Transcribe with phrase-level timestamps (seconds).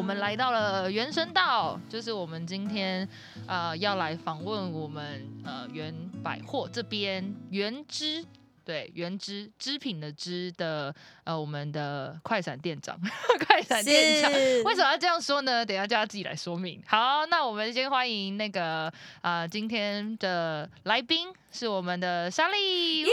[0.00, 3.06] 我们来到了原生道，就是我们今天
[3.46, 5.94] 呃要来访问我们呃原
[6.24, 8.24] 百货这边原汁。
[8.64, 10.94] 对，原汁织品的织的，
[11.24, 12.98] 呃，我们的快闪店长，
[13.46, 14.32] 快闪店长，
[14.64, 15.66] 为什么要这样说呢？
[15.66, 16.82] 等一下叫他自己来说明。
[16.86, 18.84] 好，那我们先欢迎那个
[19.20, 23.04] 啊、呃，今天的来宾是我们的莎莉。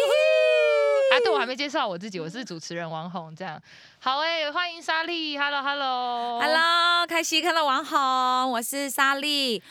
[1.12, 3.36] 啊，对，我还没介绍我自己，我是主持人王红。
[3.36, 3.62] 这样，
[4.00, 9.62] 好哎，欢迎莎莉，Hello，Hello，Hello，开心看到王红，我是莎莉。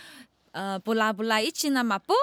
[0.53, 2.15] 呃，不啦不啦，一起那么不。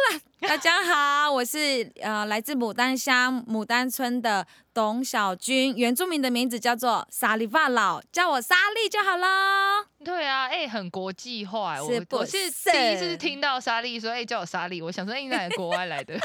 [0.40, 9.84] 大家好，我是呃来自牡丹乡牡丹村的董小军，原住民的名字叫做沙利发老，叫我莎莉就好了。
[10.02, 11.76] 对啊，哎、欸，很国际化。
[11.76, 16.18] 是我我是第一次听到莎莉说，哎、欸，叫我莎莉，我想说应该是国外来的。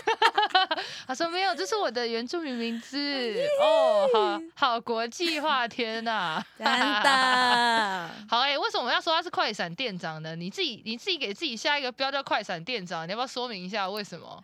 [1.05, 2.97] 他说没有，这是我的原住民名字。
[3.61, 4.07] 哦，
[4.55, 8.09] 好好国际化，天哪，真的。
[8.29, 10.37] 好哎、欸，为什么我们要说他是快闪店长呢？
[10.37, 14.43] 你自己你自己给自己下一个标叫快闪店长，你要不要说明一下为什么？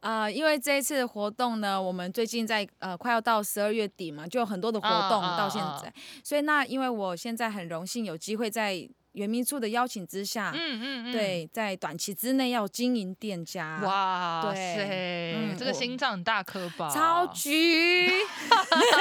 [0.00, 5.92] 呃，因为这一次的活动呢，我们最近在呃快要到十二月底嘛，就有很多的活动到现在，啊啊啊、
[6.24, 16.88] 所以那因为我现在很荣幸有机会在原民处的邀请之下，嗯嗯嗯，对，在短期之内要经营店家，哇，塞，嗯、这个心脏很大颗吧？
[16.94, 18.08] 超级，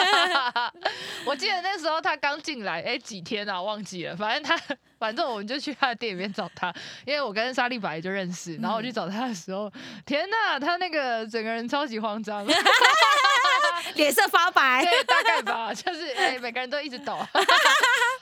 [1.25, 4.59] 我记得那时候他刚进来，哎，几天啊，忘记了，反正他。
[4.99, 6.73] 反正我们就去他的店里面找他，
[7.05, 9.71] 因为我跟莎莉本来就认识，然后我去找他的时候，
[10.05, 12.45] 天呐，他那个整个人超级慌张，
[13.95, 17.15] 脸色发白，对，大概吧，就是哎、欸，每个人都一直抖。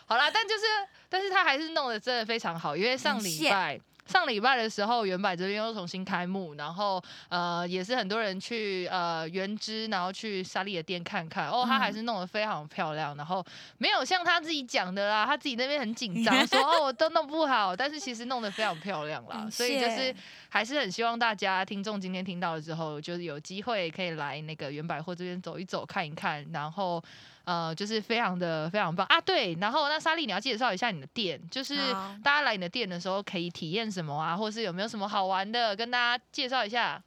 [0.06, 0.66] 好啦，但就是，
[1.10, 3.80] 但是他还是弄得真的非常好，因为上礼拜。
[4.08, 13.46] 上礼拜的时候，原百这边又重新开幕，然后呃也是很多人去呃原汁，然后去莎莉的店看看哦，他还是弄得非常漂亮，然后
[13.80, 20.16] 没有像他自己讲的啦，他自己那边很紧张， 说哦我都弄不好，但是其实弄得非常漂亮啦，所以就是
[20.48, 27.04] 还是很希望大家听众今天听到了之后，就是有机会可以来那个原百货这边走一走看一看，然后。
[27.48, 29.22] 呃，就是非常的非常棒啊！
[29.22, 31.76] 对，然后那莎莉，你要介绍一下你的店，就是
[32.22, 37.02] 大家来你的店的时候可以体验什么啊，或是有没有什么好玩的，跟大家介绍一下。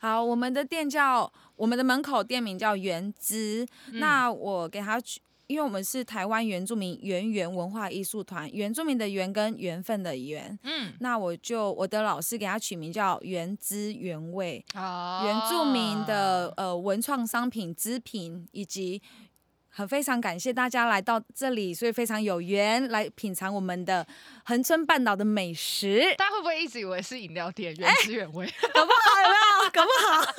[0.00, 19.00] 好，我们的店叫我们的门口店名叫原汁，嗯、那我给他取，因为我们是台湾原住民原原文化艺术团，原住民的原跟缘分的缘，嗯，那我就我的老师给他取名叫原汁原味，哦、原住民的呃文创商品织品以及。
[19.76, 24.06] 很非常感谢大家来到这里，所以非常有缘来品尝我们的
[24.46, 26.14] 恒春半岛的美食。
[26.16, 27.74] 大家会不会一直以为是饮料店？
[27.76, 29.36] 原汁原味， 搞不好有没
[29.66, 29.70] 有？
[29.70, 30.32] 搞不好。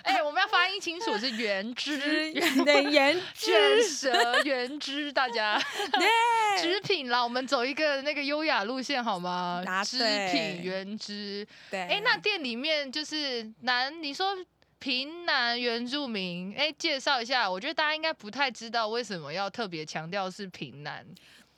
[0.04, 5.60] 哎、欸，我们要发音清楚，是原汁原的原汁蛇原汁，大家。
[6.58, 9.62] 食品啦，我们走一个那个优雅路线好吗？
[9.84, 9.98] 食
[10.32, 11.46] 品原汁。
[11.70, 11.80] 对。
[11.80, 14.34] 哎、欸，那店里面就是男，你说。
[14.82, 21.06] 屏南原住民，哎、欸，介绍一下，我觉得大家应该不太知道为什么要特别强调是平南。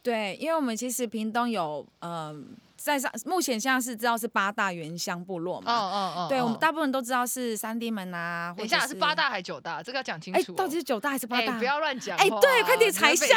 [0.03, 2.35] 对，因为我们其实屏东有，嗯、呃，
[2.77, 5.73] 在上目前现在是知道是八大原乡部落嘛。
[5.73, 6.27] 哦哦哦。
[6.29, 8.53] 对，我们大部分都知道是三地门啊。
[8.55, 9.83] 等一下，是八大还是九大？
[9.83, 10.43] 这个要讲清楚、哦。
[10.43, 11.55] 哎、欸，到底是九大还是八大？
[11.55, 12.15] 欸、不要乱讲。
[12.19, 13.35] 哎、欸，对，快点踩下。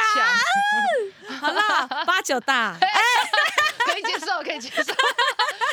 [1.39, 2.75] 好了，八九大。
[2.81, 4.93] 哎、欸，可以接受，可以接受。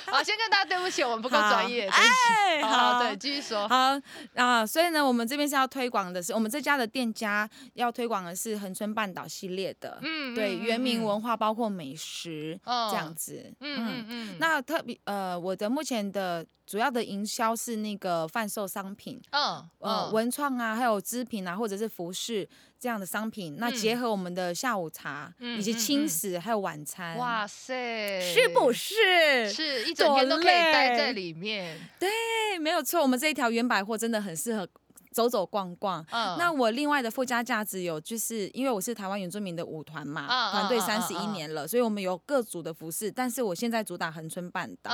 [0.13, 1.89] 好，先跟大家对不起，我们不够专业。
[1.89, 3.67] 哎，好，对，继续说。
[3.69, 3.99] 好
[4.35, 14.37] 啊，所以呢，我们这边是要推广的是，我们这家的店家要推广的是恒春半岛系列的，嗯，对，原民文化包括美食这样子，嗯嗯嗯。
[14.39, 22.49] 那特别呃，我的目前的主要的营销是那个贩售商品，嗯呃，文创啊，还有织品啊，或者是服饰。
[22.77, 29.51] 这样的商品，那结合我们的下午茶，以及轻食，还有晚餐，哇塞，是不是？
[29.51, 31.81] 是一整天都可以待在里面。
[31.99, 34.69] 对，没有错，我们这一条原百货真的很适合。
[35.15, 44.91] 走走逛逛，嗯、那我另外的附加价值有，就是因为我是台湾原住民的舞团嘛，团队三十一年了，所以我们有各组的服饰，但是我现在主打恒春半岛，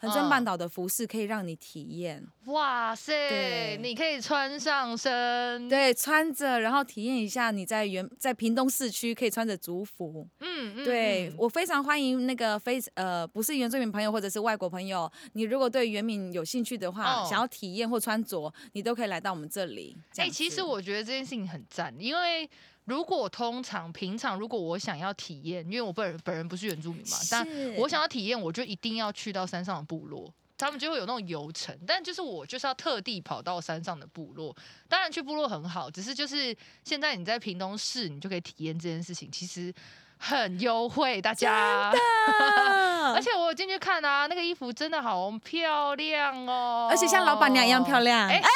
[0.00, 2.24] 恒春、嗯、半岛的服饰可以让你体验。
[2.44, 3.76] 哇塞，对。
[3.82, 19.50] 你可以穿上身，对，穿着然后体验一下你在原在屏东市区可以穿着族服，嗯，嗯对我非常欢迎那个非呃不是原住民朋友或者是外国朋友，你如果对原民有兴趣的话，哦、想要体验或穿着，你都可以来到我们。
[19.56, 22.46] 这里，哎、欸，其实我觉得这件事情很赞，因为
[22.84, 34.54] 如果通常平常如果我想要体验，因为我本人本人不是原住民嘛，但我想要体验，我就一定要去到山上的部落，他们就会有那种游程，但就是我就是要特地跑到山上的部落，
[34.90, 36.54] 当然去部落很好，只是就是
[36.84, 39.72] 现在你在屏东市，你就可以体验这件事情，其实
[40.18, 41.92] 很优惠，大家。
[43.14, 48.28] 而且我进去看啊，那个衣服真的好漂亮哦，而且像老板娘一样漂亮。
[48.28, 48.50] 哎哎，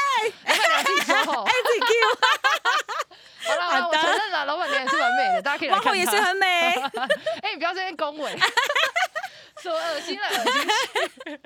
[0.44, 1.14] 哎自己 Q。
[3.50, 5.84] 好了好了，我承认了，老板娘也是蛮美的，大家可以来看。
[5.84, 6.46] 王后也是很美。
[7.42, 8.38] 哎，你不要这边恭维。
[9.62, 11.40] 说恶心了，恶心。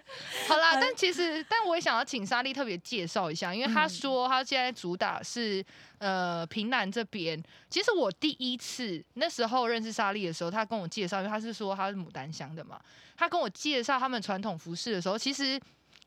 [0.49, 5.65] 好啦，但其实，但我也想要请莎莉特别介绍一下，因为她说她现在主打是
[5.99, 7.43] 呃平南这边。
[7.71, 12.81] 其实我第一次那时候认识莎莉的时候，她跟我介绍，因为她是说她是牡丹乡的嘛，
[13.17, 15.59] 她跟我介绍他们传统服饰的时候，其实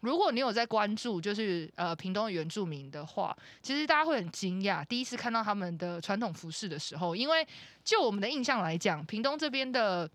[0.02, 7.46] 如果你有在关注，就是呃屏东的原住民的话，其实大家会很惊讶，第一次看到他们的传统服饰的时候，因为
[7.84, 10.10] 就我们的印象来讲，屏东这边的。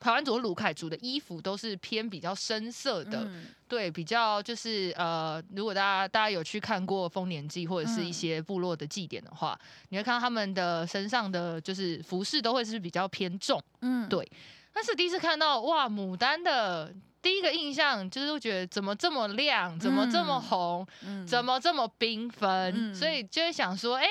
[0.00, 14.26] 排湾族、鲁凯族的衣服都是偏比较深色的，嗯、对，比较就是呃，如果大家大家有去看过丰年祭或者是一些部落的祭典的话，嗯、你会看到他们的身上的就是服饰都会是比较偏重，嗯，对。
[14.72, 24.10] 但是第一次看到哇，牡丹的第一个印象就是会觉得怎么这么亮，怎么这么红，嗯、怎么这么缤纷，嗯、所以就会想说，哎、欸。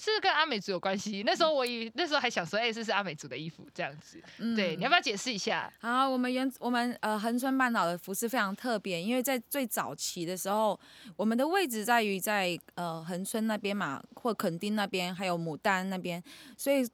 [0.00, 1.22] 是跟阿美族有关系？
[1.24, 4.20] 那时候我以那时候还想说，哎、欸，这是阿美族的衣服这样子。
[4.38, 5.72] 嗯、对，你要不要解释一下？
[5.80, 10.78] 好，我们原我们呃恒春半岛的服饰非常特别，因为在最早期的时候，
[11.16, 16.22] 我们的位置在于在呃恒春那边嘛，或垦丁那边，还有牡丹那边，
[16.56, 16.88] 所以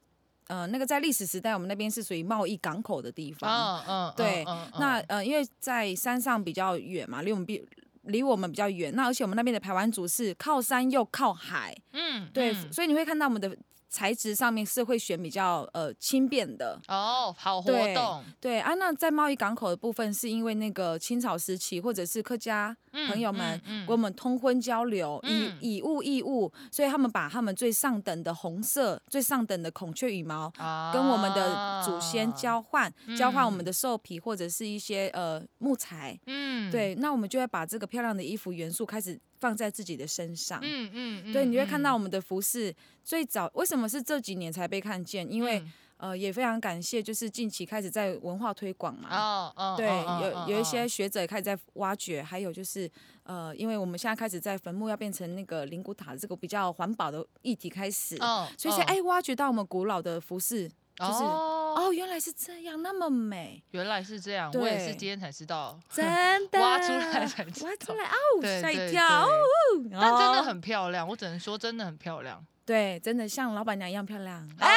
[0.47, 3.49] 呃那个在历史时代，我们那边是属于贸易港口的地方。
[3.49, 4.43] 嗯嗯，嗯对。
[4.77, 7.65] 那呃因为在山上比较远嘛，离我们比。
[8.09, 13.57] 离我们比较远，那而且我们那边的排湾族是靠山又靠海，嗯，对，嗯、所以你会看到我们的。
[13.89, 18.73] 材质上面是会选比较呃轻便的哦，好活动对，对啊。
[18.75, 22.75] 那在贸易港口的部分，是因为那个清朝时期或者是客家
[23.07, 30.51] 朋友们跟我们通婚交流，嗯、以以物易物，所以他们把他们最上等的红色、最上等的孔雀羽毛，
[30.93, 39.19] 跟我们的祖先交换，啊、交换我们的兽皮或者是一些呃木材，嗯，对，那我们就会把这个漂亮的衣服元素开始。
[39.39, 45.29] 放在自己的身上，嗯嗯，嗯对，你会看到我们的服饰最早为什么是这几年才被看见？
[45.31, 52.89] 因为、嗯、呃也非常感谢，就是近期开始在文化推广嘛，哦哦，对，哦、有有一些学者开始在挖掘，还有就是
[53.23, 60.69] 呃，因为我们现在开始在坟墓要变成那个灵骨塔这个比较环保的议题开始，哦，所以说哎挖掘到我们古老的服饰。
[60.99, 63.63] 就是哦，哦，原来是这样，那么美。
[63.71, 66.05] 原来是这样，我也是今天才知道，真
[66.51, 69.27] 的挖出来才知道，挖出来哦，吓一跳，
[69.91, 72.45] 但真的很漂亮，我只能说真的很漂亮。
[72.65, 74.47] 对，真的像老板娘一样漂亮。
[74.59, 74.73] 好的，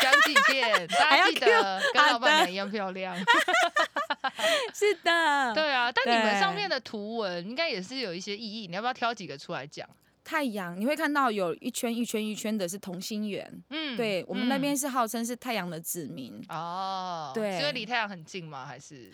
[0.00, 3.14] 讲几遍，大家记得跟老板娘一样漂亮。
[4.72, 9.86] 是的，对啊，但你们上面的图文应该也是有一些意义，你要不要挑几个出来讲？
[10.28, 18.66] 太阳，你会看到有一圈一圈一圈的是同心圆，嗯，对我们那边是号称是太阳的子民哦，对，所以离太阳很近吗？
[18.66, 19.10] 还是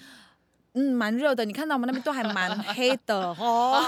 [0.72, 1.44] 嗯，蛮热的。
[1.44, 3.81] 你看到我们那边都还蛮黑的 哦。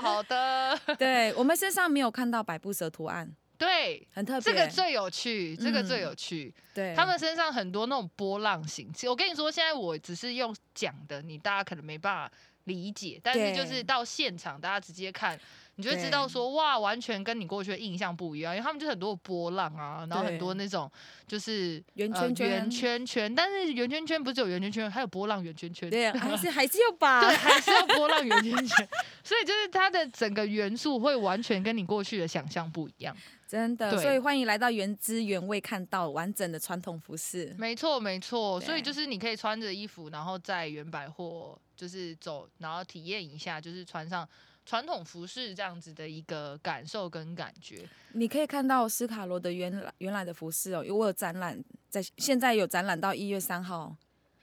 [0.00, 6.54] 好的，对我们身上没有看到百步蛇图案， 对，很特别，这个最有趣，这个最有趣。
[6.72, 8.88] 对，他们身上很多那种波浪形。
[9.08, 15.36] 我跟你说，现在我只是用讲的，你大家可能没办法理解，但是就是到现场大家直接看。
[15.78, 20.90] 你就会知道说哇，完全跟你过去的印象不一样，因为他们就很多波浪啊，然后很多那种
[21.24, 28.88] 就是圆圈圈、圆圈圈，但是圆圈圈不是只有圆圈圈，还有波浪圆圈圈， 对，还是还是要把，对，还是要波浪圆圈圈，
[29.22, 33.16] 所以就是它的整个元素会完全跟你过去的想象不一样，
[33.48, 33.98] 真的。
[33.98, 37.52] 所以欢迎来到原汁原味，看到完整的传统服饰。
[37.58, 38.60] 没错，没错。
[38.60, 44.28] 所以就是你可以穿着衣服，然后在原百货就是走，然后体验一下，就是穿上。
[44.66, 53.96] 传统服饰这样子的一个感受跟感觉，你可以看到斯卡罗的原来原来的服饰哦，因为我有展览，在现在有展览到一月三号，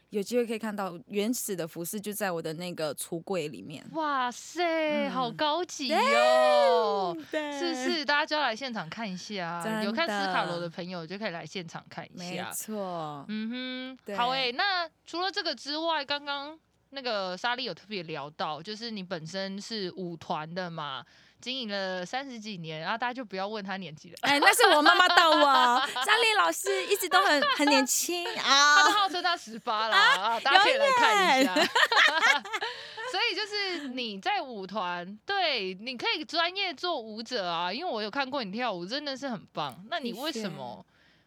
[0.10, 3.86] 有机会可以看到原始的服饰就在我的那个橱柜里面。
[3.94, 7.16] 哇塞，嗯、好高级哦！
[7.30, 12.46] 对，是是，大家就要来现场看一下，的有看斯卡罗的朋友就可以来现场看一下。
[12.50, 13.50] 没错，嗯
[13.96, 14.52] 哼，对好诶、欸。
[14.52, 16.58] 那除了这个之外，刚刚。
[16.92, 21.04] 那个莎莉有特别聊到，就是你本身是舞团的嘛，
[21.46, 24.16] 经营了三十几年，然后大家就不要问他年纪了。
[24.22, 31.54] 哎，那是我妈妈到我， 张丽老师一直都很很年轻啊，他都号称他十八了啊，大家可以来看一下。
[33.12, 39.86] 所以就是你在舞团，对，你可以专业做舞者啊，因为我有看过你跳舞，真的是很棒。
[39.88, 40.84] 那你为什么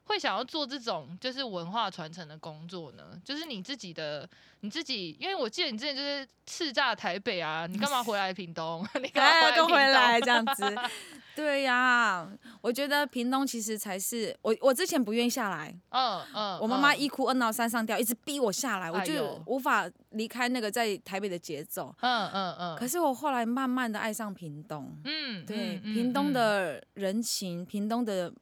[0.08, 3.04] 会想要做这种就是文化传承的工作呢？
[3.24, 4.28] 就是你自己的
[4.60, 8.84] 你自己，因为我记得你之前就是叱咤台北啊，你干嘛回来屏东？
[9.00, 10.74] 你干嘛都回来这样子？
[11.36, 22.76] 对呀、啊，我觉得屏东其实才是我，我之前不愿意下来，嗯嗯，我妈妈一哭二闹三上吊，一直逼我下来，我就无法离开那个在台北的节奏，嗯嗯嗯。
[22.76, 28.32] 可是我后来慢慢的爱上屏东，嗯，对，屏东的人情，屏东的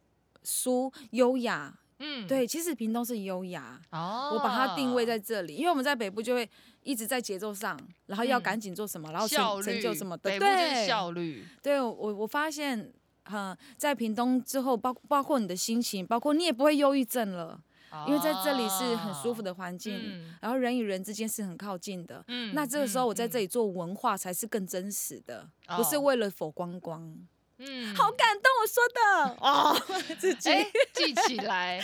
[0.47, 6.49] 书优雅，嗯，对，其实屏东是优雅，哦，我把它定位在这里，因为我们在北部就会。
[6.87, 7.77] 一直在节奏上，
[8.07, 11.45] 然后要赶紧做什么，嗯、然后成成就什么的，对，效率。
[11.61, 12.79] 对，我我发现，
[13.25, 17.61] 哈、嗯，在屏东之后，包包括你的心情，包括你也不会忧郁症了，
[17.91, 22.25] 哦、因为在这里是很舒服的环境，嗯、然后人与人之间是很靠近的。
[22.29, 27.19] 嗯，那这个时候我在这里做文化才是更真实的，嗯、不是为了否光光。
[27.59, 29.01] 嗯，好感动，我说的
[29.41, 29.75] 哦，
[30.21, 31.83] 自己、欸、记起来，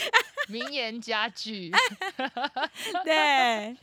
[0.49, 1.71] 名言佳句。
[3.03, 3.75] 对，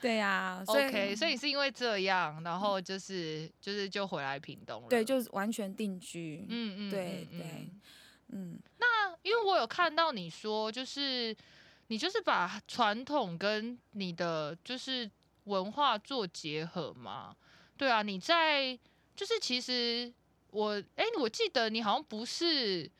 [0.00, 0.64] 对呀、啊。
[0.68, 4.88] OK，所以是因为这样，然后就是就是就回来屏东了。
[4.88, 6.46] 对，就是完全定居。
[6.48, 7.80] 嗯嗯，对对，嗯。
[8.28, 11.36] 嗯那因为我有看到你说，就是
[11.88, 15.10] 你就是把传统跟你的就是
[15.44, 17.34] 文化做结合嘛？
[17.76, 18.78] 对啊，你在
[19.16, 20.12] 就是其实。
[20.50, 22.90] 我哎、欸，我记得你好像不是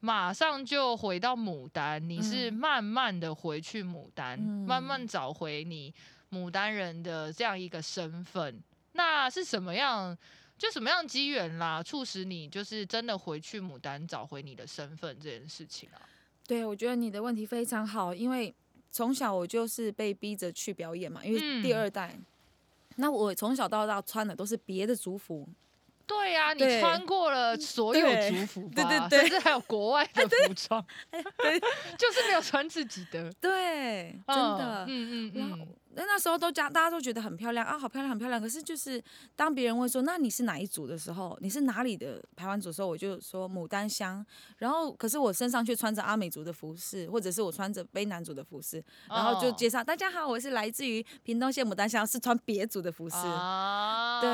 [0.00, 5.92] 马上就回到牡丹，你是慢慢的回去牡丹，嗯、慢慢找回你
[6.30, 8.62] 牡丹人的这样一个身份。
[8.92, 10.16] 那是什么样？
[10.58, 15.98] 就什么样机缘啦，促使你就是真的回去牡丹，找回你的身份这件事情啊？
[16.46, 18.54] 对，我觉得你的问题非常好，因为
[18.90, 22.24] 从小我就是被逼着去表演嘛，因为第二代，嗯、
[22.96, 25.48] 那我从小到大穿的都是别的族服。
[26.06, 31.60] 对呀、啊，你穿过了所有族 服吧，对对对，甚至还有国外的服装，对，
[31.98, 35.68] 就是没有穿自己的，对，真的，嗯嗯嗯。
[35.92, 38.40] 嗯那那时候都家大家都觉得很漂亮啊，好漂亮，很漂亮。
[38.40, 39.02] 可是就是
[39.36, 44.24] 当别人问说，那你是哪一组的时候，你是哪里的排湾族的时候，我就说牡丹乡。
[44.56, 53.16] 然后可是我身上却穿着阿美族的服饰，或者是我穿着卑南族的服饰，然后就介绍、哦、大家好，我是来自于屏东县牡丹乡，是穿别族的服饰。
[53.16, 54.30] 哦、对，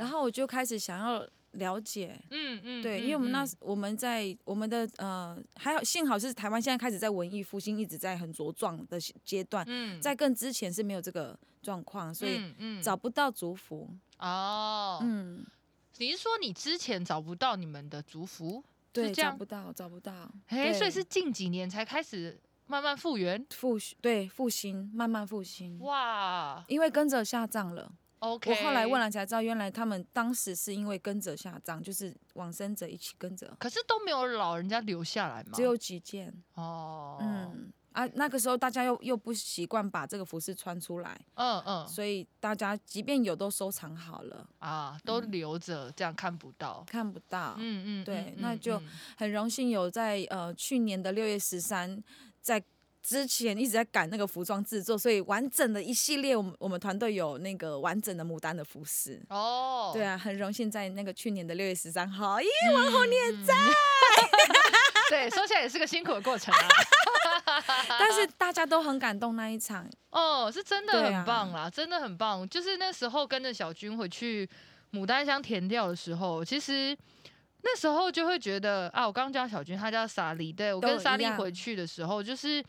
[0.00, 1.24] 然后我就开始想要。
[1.54, 12.40] 了解，嗯嗯，对，因为我们那我们在我们的呃，还好幸好是台湾现在开始在文艺复兴，一直在很茁壮的阶段，嗯，在更之前是没有这个状况，所以
[12.82, 13.88] 找不到族服。
[14.18, 15.44] 哦，嗯，
[15.98, 18.62] 你是说你之前找不到你们的族服？
[18.92, 20.12] 对，找不到，找不到，
[20.46, 27.92] 哎，所以是近几年才开始慢慢复原，复对复兴，慢慢复兴，哇，因为跟着下葬了。
[28.20, 33.54] 我后来问了才知道，原来他们当时是因为跟着下葬，就是往生者一起跟着。
[33.58, 35.50] 可是都没有老人家留下来吗？
[35.52, 36.32] 只有几件。
[36.54, 47.54] 哦，嗯啊，那个时候大家又又不习惯把这个服饰穿出来，嗯嗯，所以大家即便有都收藏好了啊，都留着，这样看不到，看不到。
[47.58, 48.82] 嗯嗯，对，那就
[49.16, 52.02] 很荣幸有在呃去年的六月十三
[52.40, 52.64] 在。
[53.06, 59.20] 之前一直在赶那个服装制作，所以完整的一系列，我们我们团队有那个完整的牡丹的服饰。
[59.28, 63.54] 哦，对啊，很荣幸在那个去年的六月十三号，耶，王后你也在。
[65.10, 66.68] 对，说起来也是个辛苦的过程啊。
[68.00, 69.86] 但是大家都很感动那一场。
[70.10, 72.48] 哦，是真的很棒啦，啊、真的很棒。
[72.48, 74.48] 就是那时候跟着小军回去
[74.92, 76.96] 牡丹香田调的时候，其实。
[77.66, 82.62] 那时候就会觉得啊，我刚刚叫小军，他叫莎莉，对，我跟莎莉回去的时候，就是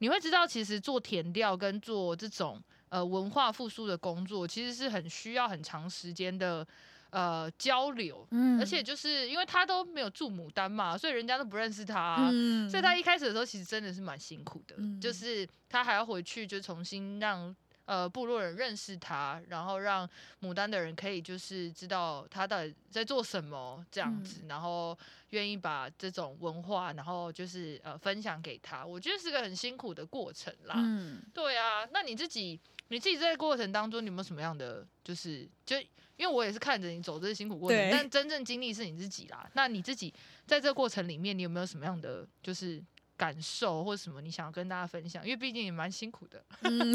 [0.00, 6.66] 你会知道，其实做填调跟做这种呃文化复苏的工作，其实是很需要很长时间的
[7.10, 17.54] 呃交流，嗯，而且就是因为他都没有住牡丹嘛，所以人家都不认识他，嗯，所以他一开始的时候其实真的是蛮辛苦的，嗯，就是他还要回去就重新让。
[17.86, 20.08] 呃，部落人认识他，然后让
[20.42, 24.96] 牡丹的人可以就是知道他到底在做什么这样子，嗯、然后
[25.30, 28.86] 愿意把这种文化，然后就是呃分享给他。
[28.86, 30.74] 我觉得是个很辛苦的过程啦。
[30.76, 31.84] 嗯，对啊。
[31.92, 35.76] 那你自己，你自己在过程当中，你有没有什么样的就是就
[36.16, 39.50] 因为我也是看着你走这些辛苦过程，但真正经历是你自己啦。
[39.54, 40.14] 那你自己
[40.46, 42.80] 在这个过程里面，你有没有什么样的就是？
[43.20, 45.22] 感受或者什么，你想要跟大家分享？
[45.22, 46.42] 因为毕竟也蛮辛苦的。
[46.64, 46.90] 嗯，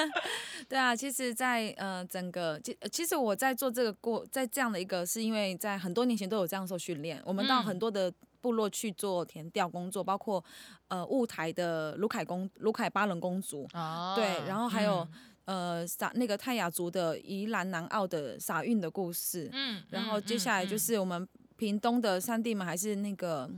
[0.66, 7.20] 对啊，其实在，在呃整个，其其实我在做这个过，在这样的一个，是因为在很多年前都有这样受训练。
[7.26, 10.42] 我们到很多的部落去做填调工作，嗯、包括
[10.88, 15.06] 呃雾台的卢凯公、卢凯巴伦公主，哦、对，然后还有、
[15.44, 21.28] 嗯、呃撒那个泰雅族的宜兰南澳的撒运的故事，嗯，然后接下来就是我们
[21.58, 23.50] 屏东的三地们，还是那个。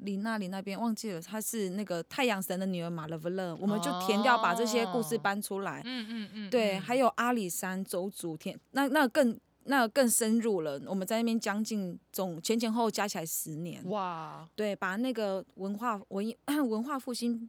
[0.00, 5.80] 里那里那边忘记了，她是那个太阳神的女儿马勒弗勒，我们就填掉把这些故事搬出来。
[5.84, 10.80] 嗯嗯嗯，对，还有阿里山邹族田，那那更那更深入了。
[10.86, 13.82] 我们在那边将近总前前后加起来十年。
[13.88, 16.34] 哇，对，把那个文化文
[16.68, 17.48] 文化复兴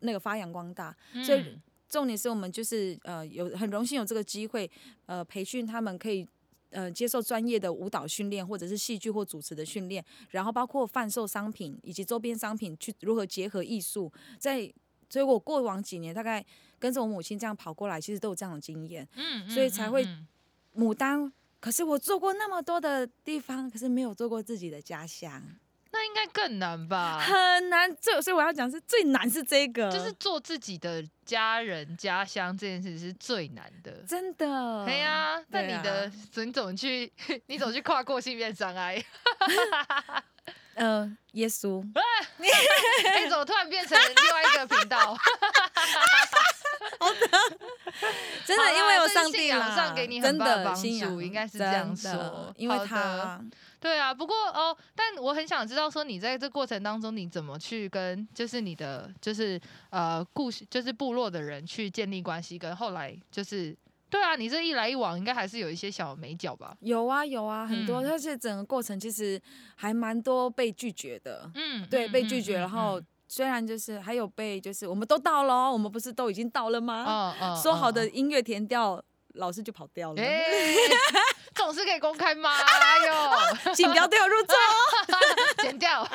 [0.00, 0.94] 那个发扬光大。
[1.24, 1.58] 所以
[1.88, 4.70] 重点是我们就是呃有很荣幸有这个机会
[5.06, 6.26] 呃培训他们可以。
[6.70, 14.12] 呃，接受专业的舞蹈训练，或者是戏剧或主持的训练，然后包括贩售商品以及周边商品，去如何结合艺术。
[14.38, 14.72] 在，
[15.08, 16.44] 所以我过往几年大概
[16.78, 19.08] 跟着我母亲这样跑过来，其实都有这样的经验。
[19.14, 20.06] 嗯，嗯，所以才会
[20.76, 21.32] 牡丹。
[21.60, 25.42] 可是我做过那么多的地方，可是没有做过自己的家乡。
[26.14, 27.18] 那应该更难吧？
[27.20, 34.84] 很难，这所以我要讲是最难是这个，就是做自己的家人家乡这件事是最难的，真的。
[34.84, 37.12] 对呀，但你的，你怎么去？
[37.46, 39.04] 你怎么去跨过性别障碍？
[40.74, 41.82] 嗯， 耶稣。
[42.38, 42.46] 你
[43.22, 45.16] 你怎么突然变成另外一个频道？
[47.00, 47.56] 好的，
[48.44, 53.40] 真的，因为有上帝啦，上给你很大的帮助，应该是这样说，因为他。
[53.80, 63.76] 对啊，不过哦，但我很想知道说，你在这过程当中，你怎么去跟就是你的就是呃故事就是部落的人去建立关系，跟后来就是
[64.10, 66.76] 对啊，你这一来一往，应该还是有一些小美角吧？
[66.80, 69.40] 有啊有啊，很多，而且整个过程其实
[69.76, 77.34] 还蛮多被拒绝的，嗯，对，被拒绝，然后虽然就是还有被就是我们都到了，我们不是都已经到了吗？
[77.38, 79.02] 嗯嗯，说好的音乐填调，
[79.34, 80.16] 老师就跑掉了。
[81.54, 82.50] 这种事可以公开吗？
[82.56, 84.54] 哎呦， 请不要对我入座，
[85.62, 86.08] 剪掉。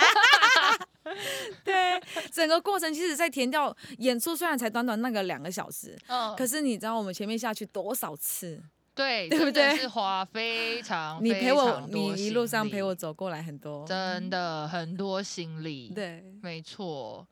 [1.65, 2.01] 对，
[2.31, 8.63] 整个过程其实，在填调演出虽然才短短那个两个小时，嗯，可是你知道我们前面下去多少次？
[8.95, 9.75] 对，对不对？
[9.75, 15.91] 是花非常， 你陪我，你一路上陪我走过来很多，真的很多心力。
[15.93, 17.27] 对，没错。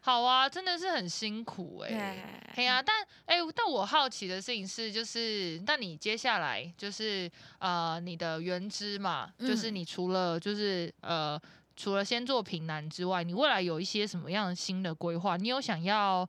[0.00, 11.36] 好啊，真的是很辛苦哎、欸，对呀、啊，但哎、欸，但我好奇的事情是，就是那你接下来就是呃，你的原知嘛，嗯、就是你除了就是呃，
[11.74, 15.36] 除了先做平南之外，你未来有一些什么样的新的规划？
[15.36, 16.28] 你有想要，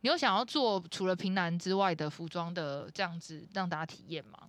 [0.00, 4.48] 你有想要做除了平南之外的服装的这样子让大家体验吗？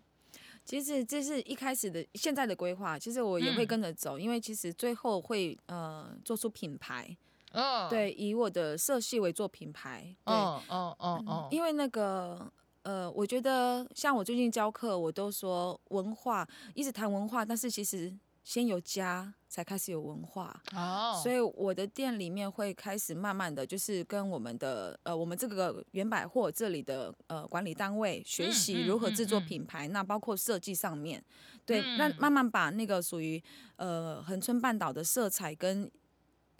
[0.64, 7.18] 其实这是一开始的现在的规划，其实我也会跟着走，嗯、因为其实最后会呃做出品牌。
[7.54, 7.90] 嗯，oh.
[7.90, 10.16] 对，以我的色系为做品牌。
[10.26, 12.48] 哦哦哦哦，因为那个
[12.84, 20.62] 呃，我觉得像我最近教课，我都说文化，一直谈文化，但是其实先有家，才开始有文化。
[20.74, 21.24] 哦，oh.
[21.24, 31.24] 所以我的店里面会开始慢慢的就是跟我们的呃，我们这个原百货这里的呃管理单位学习如何制作品牌，嗯嗯嗯嗯、那包括设计上面，
[31.66, 33.42] 对，嗯、那慢慢把那个属于
[33.76, 35.90] 呃恒春半岛的色彩跟。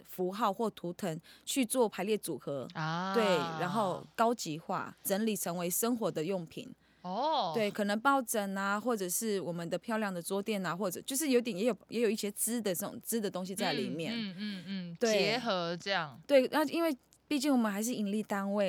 [0.02, 3.24] 符号或图腾去做排列组合，啊、对，
[3.60, 6.68] 然后高级化整理成为生活的用品。
[7.02, 14.12] 哦，对，可能抱枕啊，或者是我们的漂亮的桌垫啊，或者就是有点也有也有一些织的这种织的东西在里面。
[14.14, 16.20] 嗯嗯嗯，对，结合这样。
[16.26, 18.68] 对，那因为毕竟我们还是盈利单位，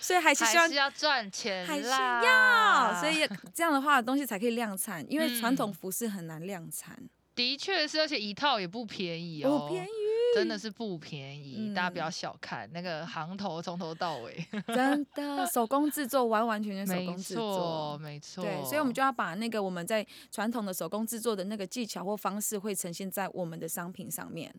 [0.00, 6.96] 所以 还是需要还是要赚钱，还是要，所以这样的话东西才可以量产，因为传统服饰很难量产。
[6.98, 9.99] 嗯、的确是，而且一套也不便宜哦，不便宜。
[10.34, 18.62] 真的是不便宜，嗯、大家不要小看那个行头，从头到尾，真的手工制作，完完全全手工制作，没错，没错。
[18.62, 24.54] 对，所以我们就要把那个我们在传统的手工制作的那个技巧或方式，会呈现在我们的商品上面。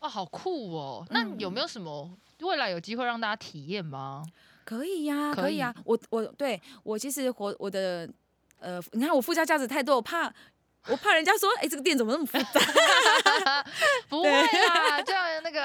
[0.00, 1.06] 哦，好酷哦！
[1.10, 2.10] 那有没有什么
[2.40, 4.22] 未来有机会让大家体验吗？
[4.64, 5.74] 可以呀、啊，可以啊。
[5.84, 8.08] 我我对我其实活我的
[8.58, 10.32] 呃，你看我附加价值太多，我怕。
[10.88, 12.60] 我怕人家说，哎、欸，这个店怎么那么复杂？
[14.08, 15.62] 不会啊，这样那个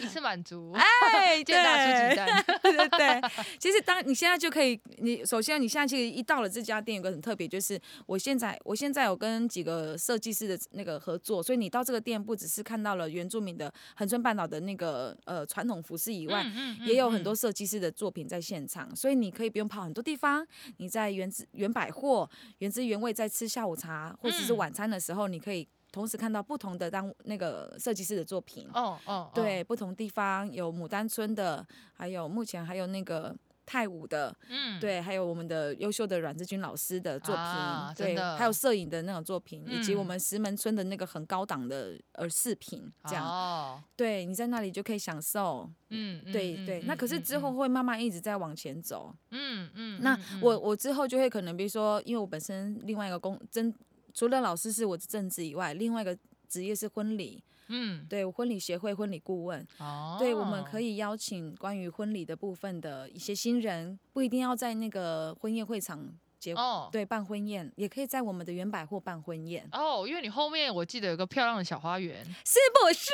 [0.00, 2.44] 一次满足，哎，见大出鸡蛋。
[2.62, 3.22] 对对对，
[3.58, 22.28] 其实当你现在就可以，你首先你现在其实一到了这家店，有个很特别，就是我现在我现在有跟几个设计师的那个合作，所以你到这个店不只是看到了原住民的恒春半岛的那个呃传统服饰以外，嗯嗯嗯、也有很多设计师的作品在现场，所以你可以不用跑很多地方，你在原汁原百货
[22.58, 24.57] 原汁原味在吃下午茶，或者是。
[24.58, 28.68] 晚餐的时候，你可以同时看到不同的当那个设计师的作品。
[28.74, 43.26] 哦哦，对，不同地方有牡丹村的，还有目前还有那个泰武的，嗯，对，还有我们的优秀的阮志军老师的作品，啊、对，还有摄影的那种作品，嗯、以及我们石门村的那个很高档的呃饰品，这样。
[43.26, 45.70] 哦，对，你在那里就可以享受。
[45.90, 46.66] 嗯，对对。
[46.66, 49.14] 对嗯、那可是之后会慢慢一直在往前走。
[49.30, 50.00] 嗯嗯。
[50.02, 53.74] 那我我之后就会可能比如说，因为我本身另外一个工真。
[54.18, 57.40] 除了老师是我的正职以外，另外一个职业是婚礼。
[57.68, 59.64] 嗯，对，婚礼协会婚礼顾问。
[59.78, 66.12] 哦，对，我们可以邀请关于婚礼的部分的一些新人，不一定要在那个婚宴会场。
[66.38, 73.10] 结哦，对，办婚宴也可以在我们的原百货办婚宴哦，因为你后面我记得有个漂亮的小花园，是不是？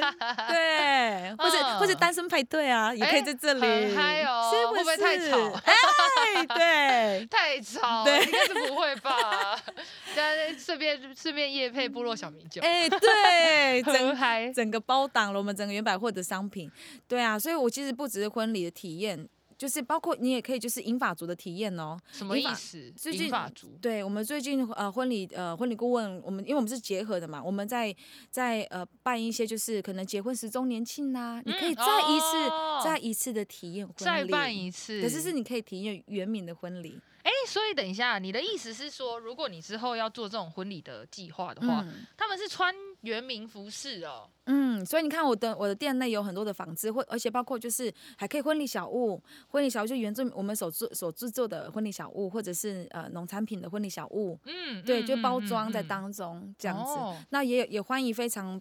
[0.48, 4.78] 对，或者或者单身派对啊，也可以在这里，嗨哦，是不是？
[4.78, 5.60] 会不会太吵？
[5.64, 9.56] 哎，对， 太吵，对，应该是不会吧？
[10.16, 16.70] 大家顺便顺便夜配部落小米酒，哎，对，整嗨，整个包挡了我们整个原百货的商品，
[17.06, 19.28] 对啊，所以我其实不只是婚礼的体验。
[19.60, 22.90] 就是包括你也可以就是银发族的体验哦，什么意思？
[22.96, 23.76] 最近法族？
[23.78, 27.94] 对，我们最近呃婚礼呃婚礼顾问，我们因为我们是结合的嘛，我们在
[28.30, 36.98] 在呃办一些就是可能结婚十周年庆呐、啊，嗯、你可以再一次、哦、再一次的体验婚礼，再办一次，可是是你可以体验原民的婚礼。
[37.22, 44.26] 哎，所以等一下，你的意思是说，如果你之后要做这种婚礼的计划的话，嗯、他们是穿原民服饰哦。
[44.46, 54.38] 嗯，所以你看我的我的店内有很多的纺织，或而且包括就是还可以婚礼小物，婚礼小物就原住我们所制所制作的婚礼小物，或者是呃农产品的婚礼小物。
[54.44, 56.92] 嗯，对，就包装在当中、嗯、这样子。
[56.92, 58.60] 哦、那也也欢迎非常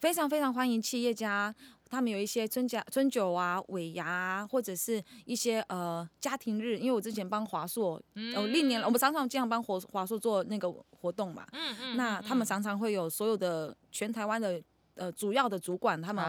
[0.00, 1.54] 非常非常欢迎企业家。
[1.90, 7.94] 他们有一些春假、春酒啊、尾牙啊，或者是一些呃家庭日，因为我之前帮华硕，
[8.36, 14.62] 哦历年我们常常经常帮华华硕做那个活动嘛，嗯嗯，那他们常常会有所有的全台湾的
[14.98, 16.22] 呃主要的主管，他们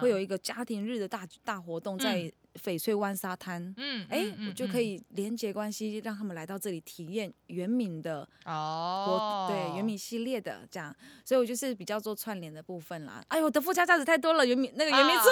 [0.00, 2.30] 会有一个家庭日的大大活动在。
[2.64, 13.22] 翡翠湾沙滩，嗯，哎、我就可以连接关系，让他们来到这里体验原民的哦，对，原民系列的这样，所以我就是比较做串联的部分啦。
[13.28, 15.24] 哎呦，我的附加价值太多了，原民那个原民处，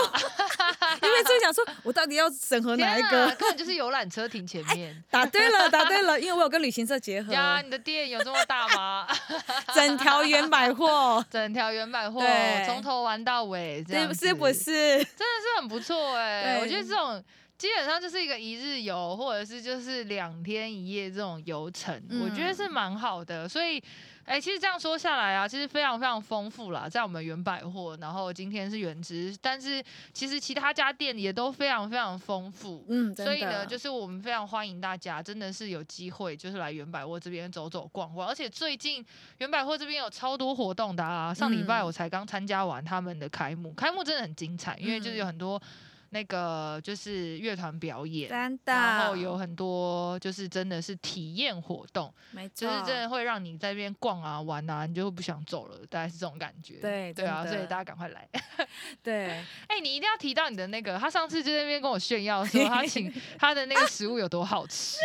[1.03, 3.27] 原民处想说，我到底要审核哪一个？
[3.35, 4.95] 根本就是游览车停前面。
[4.95, 7.33] 欸、答对了，答对了，因为我有跟旅行社结合。
[7.33, 9.09] 呀，你的店有这么大吗？
[9.75, 14.65] 整条原百货， 整条原百货，对，从头玩到尾，这样是不是？
[14.65, 17.08] 真的是很不错哎、欸，我觉得这种。
[17.59, 23.49] 基本上就是一个一日游，或者是就是两天一夜这种游程，嗯、我觉得是蛮好的。
[23.49, 23.81] 所以，
[24.25, 32.87] 哎、欸，其实这样说下来啊，其实非常非常丰富啦，在我们原百货，然后今天是原汁，但是其实其他家店也都非常非常丰富。
[32.89, 38.29] 嗯，所以呢，就是我们非常欢迎大家，真的是有机会就是来原百货这边走走逛逛。
[38.29, 39.05] 而且最近
[39.39, 45.61] 原百货这边有超多活动的啊，上礼拜我才刚参加完他们的开幕，开幕真的很精彩，因为就是有很多。
[46.11, 56.77] 那个就是乐团表演，真的，然后有很多就是真的是体验活动，没错，就是真的会让你在那边逛啊玩啊，你就会不想走了，大概是这种感觉。
[56.81, 58.27] 对对啊，所以大家赶快来。
[59.03, 59.29] 对，
[59.69, 64.99] 哎、欸，你一定要提到你的那个，他上次就在那边跟我炫耀说他请 他的那个食物有多好吃，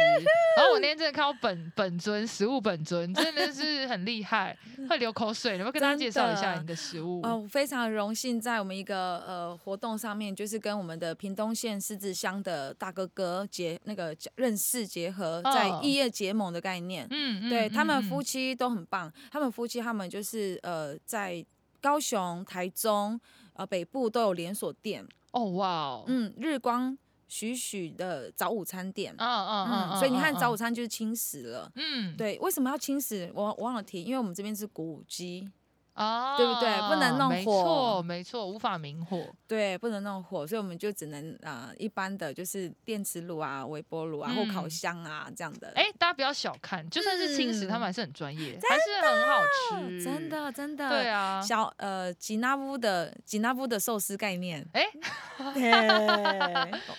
[0.58, 4.58] 然后我那天真的看到本本尊食物本尊真的是很厉害，
[4.90, 5.58] 会流口水。
[5.58, 7.20] 能不能跟他介绍一下你的食物？
[7.24, 10.93] 哦、呃，非常荣幸在我们一个呃活动上面，就是跟我们。
[10.98, 21.46] 的屏东县狮子乡的大哥哥结那个认识结合，在异业结盟的概念，嗯，对他们夫妻都很棒，他们夫妻他们就是呃在
[21.82, 23.20] 高雄、台中
[23.54, 30.52] 呃北部都有连锁店，哦哇，嗯，日光许许的早午餐店，嗯嗯嗯，所以你看早。
[30.52, 33.32] 午餐就是轻食了，嗯，对，为什么要轻食？
[33.34, 35.50] 我我忘了提，因为我们这边是古武鸡。
[35.96, 36.76] 哦，对不对？
[36.90, 39.24] 不能弄火，没错，没错，无法明火。
[39.48, 45.72] 对，不能弄火，所以我们就只能啊、呃，一般的就是电磁炉啊、微波炉啊、嗯、或烤箱啊这样的。
[45.76, 50.90] 哎，大家不要小看，就算是轻食，他们还是很专业，嗯、还是很好吃，真的真的。
[50.90, 54.84] 对啊，小呃吉纳夫的吉纳夫的寿司概念，哎，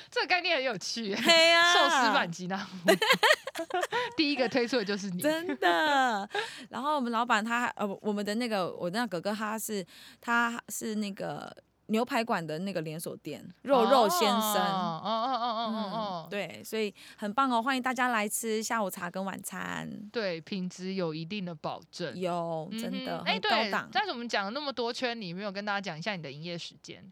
[0.08, 2.76] 这个概念很有趣，寿司版吉纳夫，
[4.16, 6.28] 第一个推出的就是你，真的。
[6.68, 8.83] 然后我们老板他呃，我们的那个。
[8.84, 9.84] 我那哥哥他是
[10.20, 11.54] 他是那个
[11.86, 27.04] 牛排馆的那个连锁店，肉肉先生，哦哦哦哦哦哦，对，所以很棒哦，欢迎大家来吃下午茶跟晚餐，对，品质有一定的保证，有真的，哎，对，但是我们讲了那么多圈，你没有跟大家讲一下你的营业时间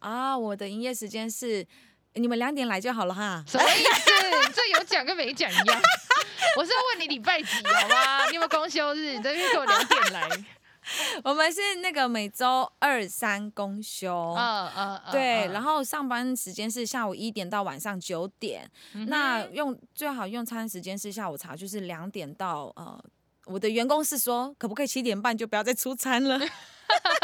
[0.00, 0.36] 啊？
[0.36, 1.66] 我的营业时间是
[2.14, 4.10] 你们两点来就好了哈，什么意思？
[4.54, 5.80] 这有讲跟没讲一样，
[6.56, 8.26] 我是要问你礼拜几好吗？
[8.30, 9.16] 你有没有公休日？
[9.16, 10.28] 你这边给我两点来。
[11.24, 18.68] 我们是那个每周二三公休，嗯嗯，对，然后上班时间是下午一点到晚上九点，
[19.06, 23.02] 那用最好用餐时间是下午茶，就是两点到呃，
[23.44, 26.40] 我的员工是说可不可以七点半就不要再出餐了，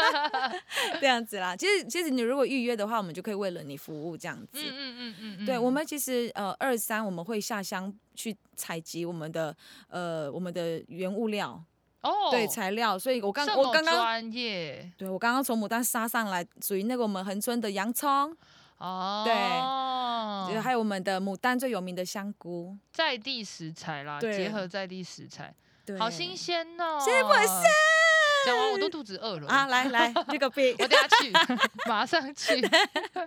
[1.01, 1.55] 这样子啦。
[1.55, 9.55] 其实其实你如果预约的话，我们就可以为了你服务这样子，嗯嗯嗯嗯，对，我们其实呃二三我们会下乡去采集我们的
[9.89, 11.61] 呃我们的原物料。
[12.07, 18.35] 哦，对材料，所以我刚我刚刚专业对我刚刚从牡丹杀上来，属于那个我们恒春的洋葱，
[18.77, 19.23] 哦，
[20.49, 25.53] 对，还有我们的牡丹最有名的香菇，在地食材啦，对结合在地食材，
[25.85, 27.47] 对，好新鲜哦，是不是？
[28.47, 29.67] 讲完我都肚子饿了啊！
[29.67, 31.31] 来来，这个病， 我等下去，
[31.87, 32.61] 马上去。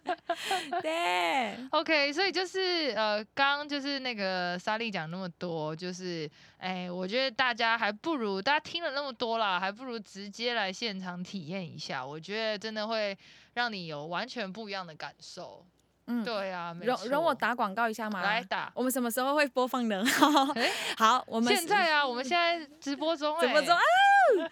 [0.83, 6.29] 对，OK，所以就是呃，刚刚就是那个莎莉讲那么多，就是
[6.59, 13.17] 哎，我觉得大家还不如大家听了那么多啦，还不如直接来现场体验一下，我觉得真的会
[13.55, 15.65] 让你有完全不一样的感受。
[16.07, 18.21] 嗯，对啊，容容我打广告一下嘛？
[18.23, 20.03] 来打，我们什么时候会播放呢？
[20.99, 23.81] 好，我们现在啊，我们现在直播中，直播中啊。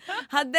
[0.29, 0.59] 好的，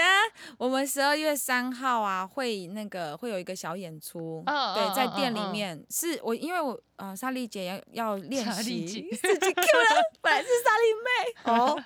[0.57, 11.09] 我们十二月三号啊，会那个会有一个小演出，哦、对，在店里面，哦、是我因为我呃莎莉姐要要练习， 自己 Q 了， 本来是莎莉妹。
[11.45, 11.83] 哦，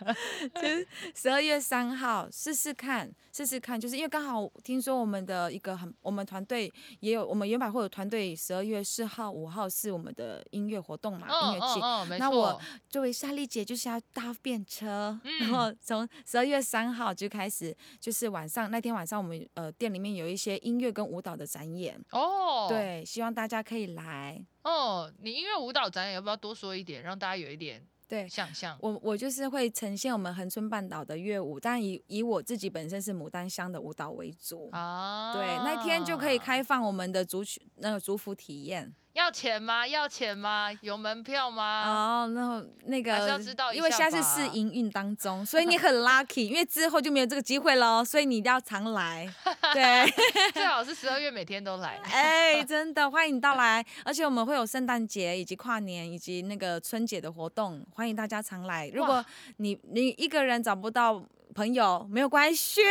[0.55, 17.13] 就是十二月三号试试看，试试看，就是因为刚好听说我们的一个很，我们团队也有，我们原百会有团队，十二月四号、五号是我们的音乐活动嘛，哦、音乐季，哦哦、那我作为莎莉姐就是要搭便车，嗯、然后从十二月三号。
[17.13, 25.11] 就开始就是晚上那天晚上，我们呃店里面有一些音乐跟舞蹈的展演哦，对，希望大家可以来哦。
[25.21, 28.77] 你音乐舞蹈展演要不要多说一点，让大家有一点对想象？
[28.81, 35.33] 我我就是会呈现我们恒春半岛的乐舞，但以以我自己本身是牡丹乡的舞蹈为主啊。
[35.33, 38.93] 对，那天就可以开放我们的族群那个族服体验。
[39.13, 39.87] 要钱吗？
[39.87, 40.69] 要钱吗？
[40.81, 41.83] 有门票吗？
[41.85, 49.31] 哦，那那个，要知道，因为现在是试营运当中， 所以你很 lucky，因为之后就没有这个机会喽，所以你一定要常来。
[49.71, 50.11] 对，
[50.51, 51.99] 最好是十二月每天都来。
[52.11, 58.89] 哎，真的欢迎你到来，而且我们会有圣诞节以及跨年以及那个春节的活动，欢迎大家常来。
[58.95, 59.23] 如果
[59.57, 61.23] 你你一个人找不到。
[61.53, 62.81] 朋友没有关系，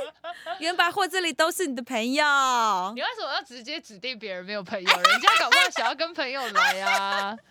[0.58, 2.24] 原百货这里都是你的朋友。
[2.94, 4.88] 你为什么要直接指定别人没有朋友？
[4.90, 7.36] 人家搞不好想要跟朋友来啊。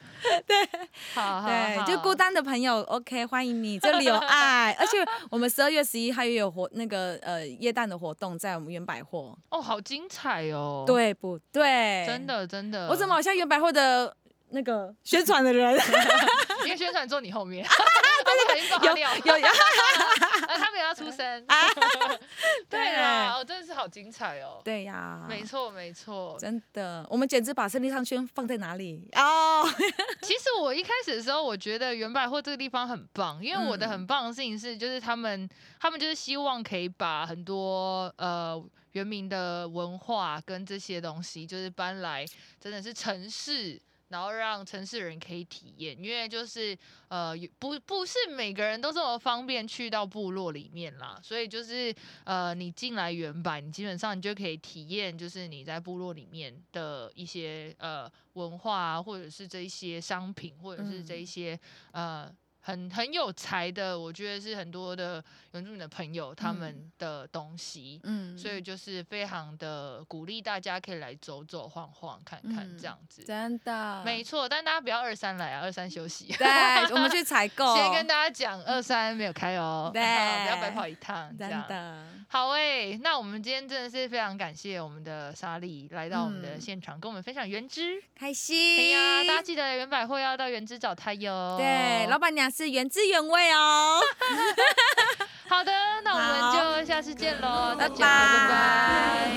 [0.47, 0.67] 对，
[1.13, 4.75] 好，好，对，就孤单的朋友，OK，欢迎你，这里有爱。
[4.79, 4.97] 而且
[5.29, 9.37] 我们十二月十一号也有活那个呃耶诞的活动，在我们原百货。
[9.49, 10.83] 哦，好精彩哦。
[10.87, 12.05] 对不对？
[12.07, 12.87] 真的真的。
[12.87, 14.15] 我怎么好像原百货的
[14.49, 15.79] 那个宣传的人？
[16.63, 17.65] 因为宣传坐你后面。
[18.81, 19.47] 有有有。
[20.47, 21.55] 他们也要出声 啊！
[22.69, 24.61] 对啊，真的是好精彩哦。
[24.63, 27.05] 对呀，没错没错，真的。
[27.09, 29.67] 我们简直把胜利商圈放在哪里哦？
[30.21, 35.47] 其实我一开始的时候，我觉得原百货这个地方很棒，因为我的很棒的事情是，就是他们
[35.79, 38.61] 他们就是希望可以把很多呃
[38.93, 42.25] 原民的文化跟这些东西，就是搬来
[42.59, 43.81] 真的是城市。
[44.09, 61.59] 然后让城市人可以体验，因为就是呃不不是每个人都这么方便去到部落里面啦，所以就是呃你进来原版，你基本上你就可以体验，就是你在部落里面的一些呃文化啊，或者是这一些商品，或者是这一些、
[61.91, 62.35] 嗯、呃。
[62.65, 65.23] 很很有才的，我觉得是很多的
[65.55, 76.47] 原住民的朋友他们的东西，嗯，所以就是非常的鼓励大家可以来走走晃晃看看这样子，嗯、真的，没错，但大家不要二三来啊，二三休息， 对，
[76.93, 80.01] 我们去采购，先跟大家讲二三没有开哦，对，
[80.43, 92.45] 不要白跑一趟，真的，好诶、欸，那我们今天真的是非常感谢我们的莎莉来到我们的现场，嗯、跟我们分享原汁，开心，对呀，大家记得原百货要到原汁找他哟，对，老板娘。
[92.55, 93.99] 是原汁原味哦。
[95.47, 95.71] 好的，
[96.03, 96.41] 那我们
[96.81, 99.29] 就下次见喽，大家拜拜。